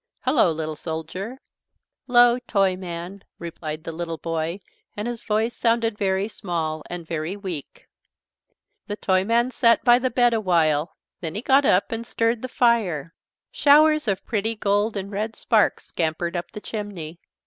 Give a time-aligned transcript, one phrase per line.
[0.21, 1.37] "Hello, little soldier."
[2.07, 4.59] "'Llo, Toyman," replied the little boy,
[4.97, 7.87] and his voice sounded very small and very weak.
[8.87, 10.95] The Toyman sat by the bed a while.
[11.19, 13.13] Then he got up and stirred the fire.
[13.51, 17.19] Showers of pretty gold and red sparks scampered up the chimney.